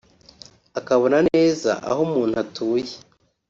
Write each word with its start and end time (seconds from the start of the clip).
akabona 0.79 1.17
neza 1.29 1.71
aho 1.89 1.99
umuntu 2.07 2.35
atuye 2.43 2.93